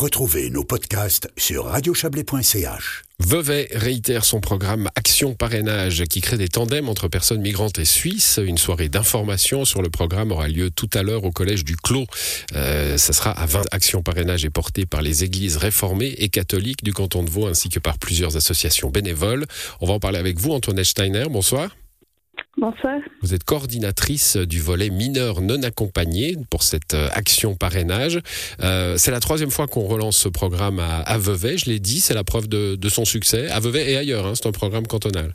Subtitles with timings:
[0.00, 3.02] Retrouvez nos podcasts sur radiochablais.ch.
[3.18, 8.40] Vevey réitère son programme Action Parrainage qui crée des tandems entre personnes migrantes et suisses.
[8.42, 12.06] Une soirée d'information sur le programme aura lieu tout à l'heure au collège du Clos.
[12.56, 13.64] Euh, ça sera à 20.
[13.72, 17.68] Action Parrainage est portée par les églises réformées et catholiques du canton de Vaud ainsi
[17.68, 19.44] que par plusieurs associations bénévoles.
[19.82, 21.26] On va en parler avec vous, Antoinette Steiner.
[21.28, 21.76] Bonsoir.
[23.22, 28.20] Vous êtes coordinatrice du volet mineurs non accompagnés pour cette euh, action parrainage.
[28.62, 31.56] Euh, c'est la troisième fois qu'on relance ce programme à, Vevey.
[31.56, 34.26] Je l'ai dit, c'est la preuve de, son succès à Vevey et ailleurs.
[34.26, 34.32] Hein.
[34.34, 35.32] c'est un programme cantonal.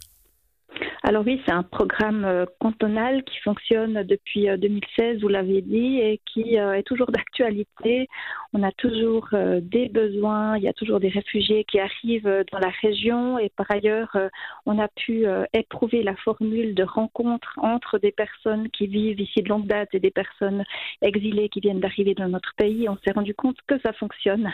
[1.07, 5.99] Alors oui, c'est un programme euh, cantonal qui fonctionne depuis 2016, euh, vous l'avez dit,
[5.99, 8.07] et qui euh, est toujours d'actualité.
[8.53, 12.71] On a toujours des besoins, il y a toujours des réfugiés qui arrivent dans la
[12.81, 14.17] région, et par ailleurs,
[14.65, 19.49] on a pu éprouver la formule de rencontre entre des personnes qui vivent ici de
[19.49, 20.63] longue date et des personnes
[21.01, 22.87] exilées qui viennent d'arriver dans notre pays.
[22.87, 24.53] On s'est rendu compte que ça fonctionne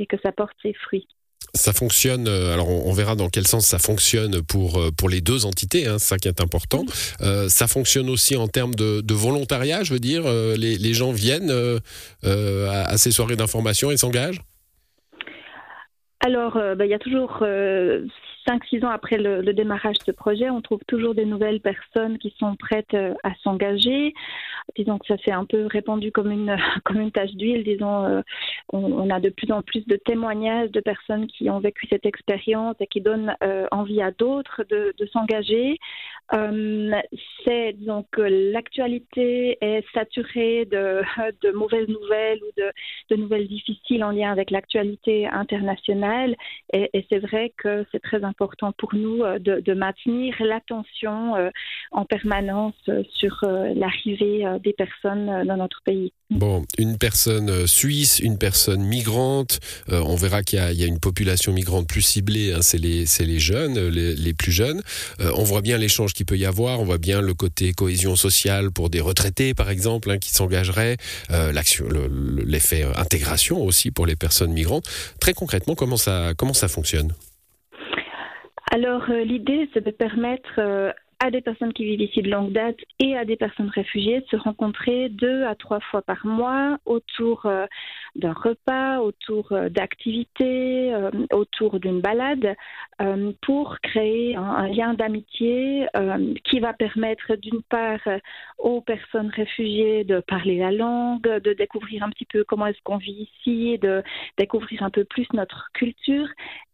[0.00, 1.06] et que ça porte ses fruits
[1.54, 2.28] ça fonctionne.
[2.28, 5.86] Euh, alors, on, verra dans quel sens ça fonctionne pour euh, pour les deux entités.
[5.86, 6.84] Hein, c'est ça qui est important.
[7.20, 9.82] Euh, ça fonctionne aussi en termes de, volontariat.
[9.82, 10.24] Je veux dire,
[10.56, 11.52] les, gens viennent
[12.22, 14.40] à, ces soirées d'information et s'engagent?
[16.24, 17.42] Alors, bah, il y a toujours
[18.48, 22.34] 5-6 ans après le, démarrage de ce projet, on trouve toujours des nouvelles personnes qui
[22.38, 24.14] sont prêtes euh, à s'engager.
[24.76, 27.62] Disons que ça s'est un peu répandu comme une, comme une tache d'huile.
[27.64, 28.22] Disons, euh,
[28.72, 32.76] on, a de plus en plus de témoignages de personnes qui ont vécu cette expérience
[32.80, 35.78] et qui donnent euh, envie à d'autres de, s'engager.
[37.48, 41.02] C'est disons que l'actualité est saturée de,
[41.42, 42.70] de, mauvaises nouvelles ou de,
[43.10, 46.36] de, nouvelles difficiles en lien avec l'actualité internationale.
[46.72, 51.50] Et, c'est vrai que c'est très important important pour nous euh, de, maintenir l'attention euh,
[51.92, 56.12] en permanence euh, sur l'arrivée des personnes dans notre pays.
[56.30, 59.60] Bon, une personne suisse, une personne migrante,
[59.90, 63.78] on verra qu'il y, a une population migrante plus ciblée, hein, c'est les, les, jeunes,
[63.88, 64.82] les, plus jeunes.
[65.20, 68.70] on voit bien l'échange qu'il peut y avoir, on voit bien le côté cohésion sociale
[68.70, 70.96] pour des retraités, par exemple, hein, qui s'engageraient,
[71.30, 71.86] l'action,
[72.44, 74.86] l'effet intégration aussi pour les personnes migrantes.
[75.20, 77.12] Très concrètement, comment ça, comment ça fonctionne?
[78.70, 82.52] Alors euh, l'idée, c'est de permettre euh, à des personnes qui vivent ici de longue
[82.52, 86.78] date et à des personnes réfugiées de se rencontrer deux à trois fois par mois
[86.84, 87.66] autour euh,
[88.18, 90.92] d'un repas, autour d'activités,
[91.32, 92.54] autour d'une balade,
[93.42, 95.86] pour créer un, lien d'amitié
[96.44, 98.00] qui va permettre d'une part
[98.58, 102.96] aux personnes réfugiées de parler la langue, de découvrir un petit peu comment est-ce qu'on
[102.96, 104.02] vit ici, de
[104.36, 106.28] découvrir un peu plus notre culture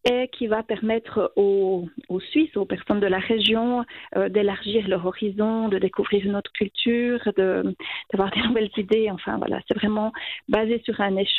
[0.05, 1.89] et qui va permettre aux,
[2.31, 3.85] Suisses, aux personnes de la région,
[4.17, 9.11] euh, d'élargir leur horizon, de découvrir une autre culture, d'avoir des nouvelles idées.
[9.11, 10.13] Enfin voilà, c'est vraiment
[10.49, 11.34] basé sur un échange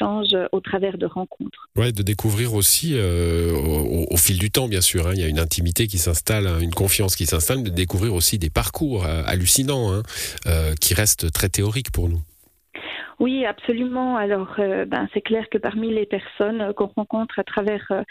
[0.51, 1.69] au travers de rencontres.
[1.75, 3.53] Ouais, de découvrir aussi euh,
[4.09, 5.07] au, fil du temps, bien sûr.
[5.07, 8.13] Hein, il y a une intimité qui s'installe, hein, une confiance qui s'installe, de découvrir
[8.13, 10.03] aussi des parcours euh, hallucinants hein,
[10.79, 12.21] qui restent très théoriques pour nous.
[13.19, 14.17] Oui, absolument.
[14.17, 18.03] Alors, euh, ben, c'est clair que parmi les personnes euh, qu'on rencontre à travers euh,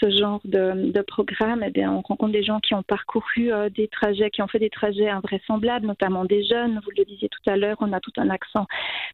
[0.00, 3.88] ce genre de, de programme, eh bien, on rencontre des gens qui ont parcouru des
[3.88, 6.80] trajets, qui ont fait des trajets invraisemblables, notamment des jeunes.
[6.84, 8.66] Vous le disiez tout à l'heure, on a tout un accent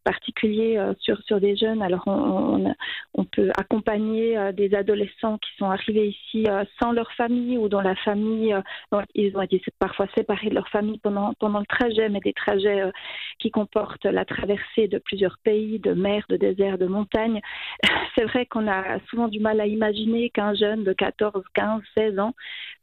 [0.03, 1.81] particulier sur, sur des jeunes.
[1.81, 2.73] Alors, on,
[3.13, 6.45] on, peut accompagner des adolescents qui sont arrivés ici
[6.79, 8.55] sans leur famille ou dont la famille,
[9.15, 12.83] ils ont été parfois séparés de leur famille pendant, pendant le trajet, mais des trajets
[13.39, 17.41] qui comportent la traversée de plusieurs pays, de mer, de désert, de montagne.
[18.15, 22.19] C'est vrai qu'on a souvent du mal à imaginer qu'un jeune de 14, 15, 16
[22.19, 22.33] ans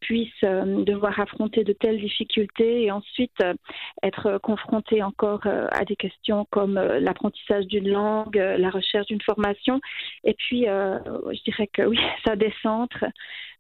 [0.02, 3.54] puisse euh, devoir affronter de telles difficultés et ensuite euh,
[4.02, 9.80] être confronté encore euh, à des questions comme l'apprentissage d'une langue, la recherche d'une formation.
[10.24, 13.04] Et puis, je dirais que oui, ça décentre.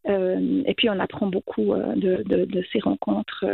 [0.06, 3.44] et puis, on apprend beaucoup de, ces rencontres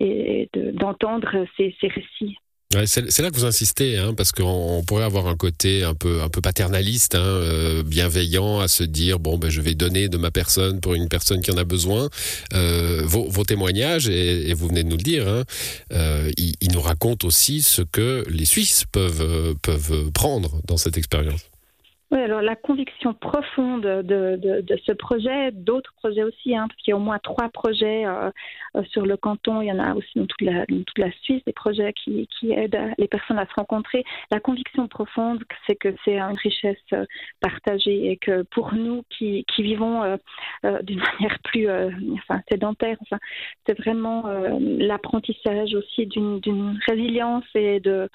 [0.00, 2.38] et d'entendre ces récits
[2.84, 6.28] c'est là que vous insistez, hein, parce qu'on pourrait avoir un côté un peu, un
[6.28, 10.30] peu paternaliste, hein, euh, bienveillant, à se dire bon, ben, je vais donner de ma
[10.30, 12.10] personne pour une personne qui en a besoin.
[12.52, 15.44] Euh, vos, témoignages, et, vous venez de nous le dire, hein,
[15.94, 20.98] euh, ils, ils, nous racontent aussi ce que les Suisses peuvent, peuvent prendre dans cette
[20.98, 21.40] expérience.
[22.10, 26.80] Oui, alors la conviction profonde de, de, de ce projet, d'autres projets aussi, hein, parce
[26.80, 28.30] qu'il y a au moins trois projets euh,
[28.76, 31.12] euh, sur le canton, il y en a aussi dans toute la, dans toute la
[31.20, 34.04] Suisse, des projets qui, qui aident les personnes à se rencontrer.
[34.30, 37.04] La conviction profonde, c'est que c'est une richesse euh,
[37.42, 40.16] partagée et que pour nous qui, qui vivons euh,
[40.84, 41.68] d'une manière plus
[42.14, 43.18] enfin, sédentaire, enfin,
[43.66, 44.24] c'est vraiment
[44.58, 48.08] l'apprentissage aussi d'une résilience et de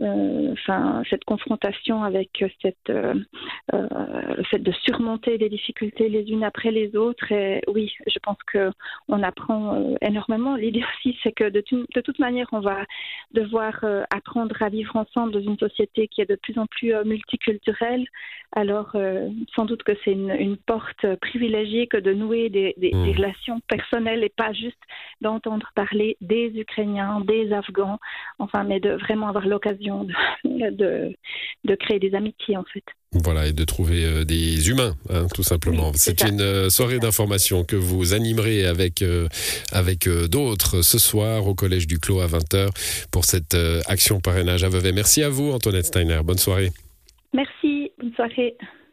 [0.00, 6.96] enfin, cette confrontation avec cette, le fait de surmonter les difficultés les unes après les
[6.96, 7.30] autres.
[7.32, 8.70] Et oui, je pense que
[9.08, 10.56] on apprend énormément.
[10.56, 11.62] L'idée aussi, c'est que de,
[11.94, 12.84] de, toute manière, on va
[13.32, 18.06] devoir apprendre à vivre ensemble dans une société qui est de plus en plus multiculturelle.
[18.56, 18.96] Alors,
[19.54, 23.10] sans doute que c'est une, porte privilégiée que de nouer des, mmh.
[23.16, 24.78] relations personnelles et pas juste
[25.20, 27.98] d'entendre parler des Ukrainiens, des Afghans,
[28.38, 29.83] enfin, mais de vraiment avoir l'occasion
[30.44, 31.14] de,
[31.64, 32.84] de, créer des amitiés, en fait.
[33.12, 35.92] Voilà, et de trouver euh, des humains, hein, tout simplement.
[35.94, 39.28] c'est une euh, soirée d'information que vous animerez avec, euh,
[39.72, 42.70] avec d'autres ce soir au Collège du Clos à 20h
[43.10, 44.92] pour cette action parrainage à Vevey.
[44.92, 46.20] Merci à vous, Antoinette Steiner.
[46.24, 46.70] Bonne soirée.
[47.32, 48.56] Merci, bonne soirée.